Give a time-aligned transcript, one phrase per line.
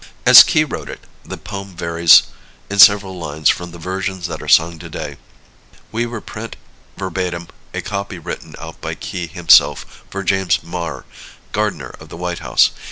[0.25, 2.23] As Key wrote it, the poem varies
[2.71, 5.17] in several lines from the versions that are sung to day.
[5.91, 6.55] We reprint
[6.97, 11.05] verbatim a copy written out by Key himself for James Maher,
[11.51, 12.71] gardener of the White House.